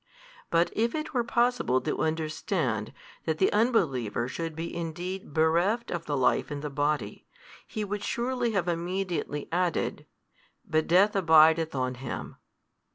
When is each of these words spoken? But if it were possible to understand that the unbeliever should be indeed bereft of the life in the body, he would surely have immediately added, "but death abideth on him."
But 0.49 0.71
if 0.75 0.95
it 0.95 1.13
were 1.13 1.23
possible 1.23 1.79
to 1.81 1.99
understand 2.01 2.91
that 3.25 3.37
the 3.37 3.53
unbeliever 3.53 4.27
should 4.27 4.55
be 4.55 4.75
indeed 4.75 5.31
bereft 5.31 5.91
of 5.91 6.07
the 6.07 6.17
life 6.17 6.51
in 6.51 6.61
the 6.61 6.71
body, 6.71 7.27
he 7.67 7.83
would 7.85 8.03
surely 8.03 8.53
have 8.53 8.67
immediately 8.67 9.47
added, 9.51 10.07
"but 10.67 10.87
death 10.87 11.15
abideth 11.15 11.75
on 11.75 11.93
him." 12.01 12.37